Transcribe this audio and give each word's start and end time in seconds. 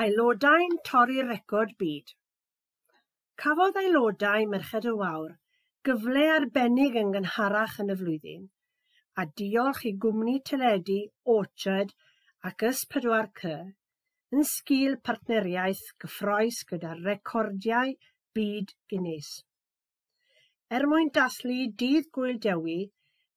Aelodau'n 0.00 0.72
torri 0.86 1.22
record 1.26 1.76
byd. 1.80 2.08
Cafodd 3.42 3.76
aelodau 3.82 4.46
Merched 4.52 4.88
y 4.90 4.94
Wawr 5.00 5.36
gyfle 5.88 6.24
arbennig 6.36 6.96
yn 6.98 7.12
gynharach 7.14 7.76
yn 7.84 7.92
y 7.94 7.96
flwyddyn 8.00 8.48
a 9.22 9.24
diolch 9.40 9.84
i 9.86 9.92
gwmni 10.04 10.34
teledu 10.50 10.96
Orchard 11.34 11.92
ac 12.50 12.64
Ys4C 12.70 13.52
yn 14.34 14.42
sgil 14.54 14.96
partneriaeth 15.10 15.84
gyffroes 16.02 16.58
gyda 16.72 16.96
recordiau 17.04 17.94
byd 18.40 18.74
Guinness. 18.90 19.30
Er 20.74 20.88
mwyn 20.90 21.14
dathlu 21.20 21.60
dydd 21.84 22.10
gwyl 22.18 22.42
dewi, 22.48 22.80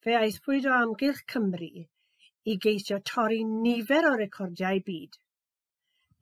fe 0.02 0.18
aethpwyd 0.24 0.66
o 0.72 0.74
amgylch 0.80 1.22
Cymru 1.36 1.72
i 1.78 2.60
geisio 2.66 2.98
torri 3.14 3.44
nifer 3.46 4.10
o 4.10 4.18
recordiau 4.18 4.82
byd. 4.90 5.22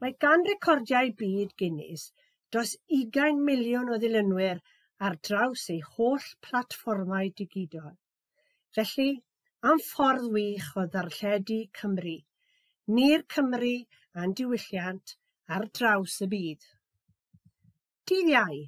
Mae 0.04 0.16
gan 0.24 0.44
recordiau 0.48 1.12
byd 1.20 1.54
Guinness 1.62 2.10
dros 2.52 2.74
20 2.98 3.40
miliwn 3.50 3.92
o 3.96 4.00
ddilynwyr 4.02 4.60
ar 5.08 5.16
draws 5.28 5.64
ei 5.74 5.80
holl 5.94 6.26
platfformau 6.48 7.32
digidol. 7.40 7.96
Felly, 8.76 9.10
am 9.70 9.80
ffordd 9.86 10.28
wych 10.36 10.68
o 10.82 10.86
ddarlledu 10.94 11.60
Cymru, 11.80 12.18
ni'r 12.98 13.24
Cymru 13.36 13.74
a'n 14.22 14.36
diwylliant 14.40 15.16
ar 15.58 15.68
draws 15.80 16.20
y 16.26 16.30
byd. 16.36 16.68
Dydd 18.12 18.32
Iau, 18.36 18.62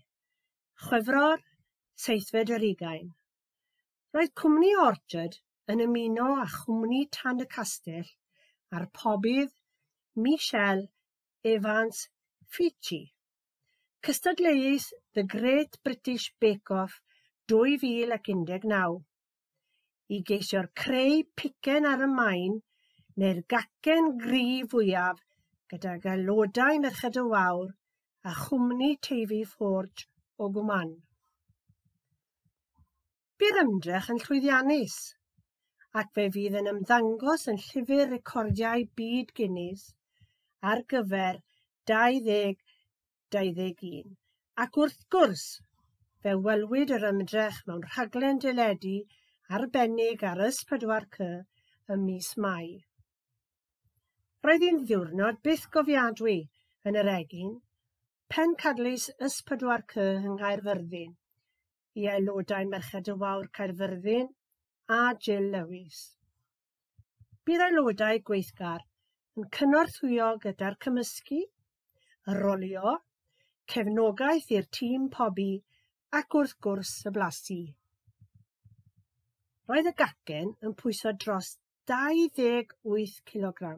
Chwefror, 0.87 1.43
seithfed 2.05 2.55
yr 2.55 2.67
ugain. 2.71 3.13
Roedd 4.15 4.35
cwmni 4.41 4.73
Orchard 4.87 5.39
yn 5.73 5.83
ymuno 5.85 6.33
â 6.41 6.45
chwmni 6.55 7.05
Tan 7.19 7.43
y 7.43 7.47
Castell 7.55 8.11
a'r 8.73 8.87
pobydd 8.99 9.51
Michelle 10.27 10.87
Evans 11.47 12.09
Fiji. 12.45 13.13
Cystadleuais 14.03 14.91
The 15.13 15.23
Great 15.23 15.77
British 15.81 16.33
Bake 16.41 16.71
Off 16.71 16.99
2019 17.47 18.97
i 20.15 20.19
geisio'r 20.29 20.67
creu 20.81 21.21
picen 21.41 21.87
ar 21.91 22.03
y 22.03 22.09
maen 22.15 22.57
neu'r 23.23 23.39
gacen 23.53 24.09
gri 24.23 24.43
fwyaf 24.73 25.23
gydag 25.73 26.09
aelodau 26.13 26.81
Merched 26.85 27.19
y 27.21 27.25
Wawr 27.31 27.71
a 28.31 28.33
chwmni 28.41 28.91
Teifi 29.07 29.41
Forge 29.53 30.07
o 30.43 30.49
Gwman. 30.57 30.95
Bydd 33.39 33.61
ymdrech 33.63 34.11
yn 34.15 34.19
llwyddiannus 34.25 34.97
ac 36.03 36.11
fe 36.19 36.27
fydd 36.35 36.59
yn 36.63 36.73
ymddangos 36.73 37.47
yn 37.53 37.61
llyfr 37.69 38.11
recordiau 38.17 38.83
byd 38.99 39.31
Guinness 39.39 39.93
ar 40.61 40.81
gyfer 40.91 41.37
2021. 41.89 44.15
Ac 44.63 44.77
wrth 44.81 45.03
gwrs, 45.13 45.43
fe 46.23 46.31
welwyd 46.47 46.93
yr 46.95 47.05
ymdrech 47.11 47.59
mewn 47.67 47.83
rhaglen 47.91 48.37
deledu 48.45 48.95
arbennig 49.57 50.19
ar 50.29 50.39
S4C 50.47 51.27
ym 51.93 52.01
mis 52.07 52.29
Mai. 52.45 52.67
Roedd 54.47 54.65
hi'n 54.65 54.81
ddiwrnod 54.83 55.37
byth 55.45 55.67
gofiadwy 55.77 56.37
yn 56.89 56.99
yr 57.03 57.09
egin, 57.13 57.53
pen 58.33 58.51
cadleis 58.63 59.05
S4C 59.29 59.93
yng 60.17 60.35
Nghaerfyrddin, 60.39 61.13
i 62.01 62.03
aelodau 62.15 62.65
Merched 62.73 63.13
y 63.13 63.15
Wawr 63.23 63.47
Caerfyrddin 63.59 64.27
a 64.97 64.99
Jill 65.21 65.47
Lewis. 65.53 65.99
Bydd 67.45 67.65
aelodau 67.67 68.15
gweithgar 68.29 68.81
yn 69.37 69.45
cynorthwyo 69.53 70.27
gyda'r 70.43 70.75
cymysgu, 70.83 71.39
rolio, 72.37 72.93
cefnogaeth 73.73 74.49
i'r 74.55 74.65
tîm 74.77 75.03
pobi 75.15 75.51
ac 76.19 76.37
wrth 76.39 76.55
gwrs 76.65 76.93
y 77.09 77.13
blasu. 77.17 77.59
Roedd 79.69 79.91
y 79.91 79.93
gacen 80.01 80.49
yn 80.65 80.73
pwyso 80.81 81.13
dros 81.25 81.51
28 81.93 83.21
kg 83.31 83.71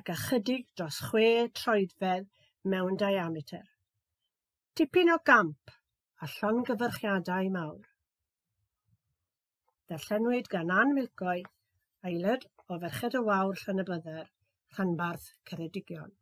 ac 0.00 0.10
ychydig 0.16 0.66
dros 0.80 1.04
6 1.12 1.52
troedfedd 1.60 2.28
mewn 2.72 2.96
diameter. 3.04 3.64
Tipyn 4.78 5.12
o 5.12 5.20
gamp 5.30 5.76
a 6.24 6.32
llongyfyrchiadau 6.38 7.52
mawr. 7.58 7.88
Darllenwyd 9.92 10.48
gan 10.54 10.72
Ann 10.80 10.94
Milcoe, 10.96 11.42
aelod 12.08 12.46
o 12.68 12.78
Ferched 12.86 13.18
y 13.18 13.26
Wawr 13.26 13.58
Llanybydder, 13.66 14.30
rhanbarth 14.78 15.34
Ceredigion. 15.44 16.12